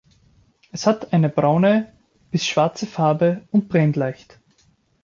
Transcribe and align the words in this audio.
Es 0.71 0.87
hat 0.87 1.13
eine 1.13 1.29
braune 1.29 1.93
bis 2.31 2.47
schwarze 2.47 2.87
Farbe 2.87 3.47
und 3.51 3.69
brennt 3.69 3.95
leicht. 3.95 4.39